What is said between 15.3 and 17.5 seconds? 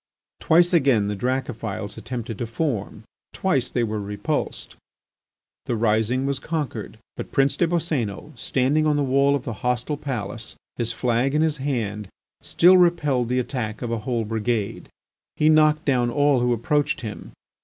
He knocked down all who approached him.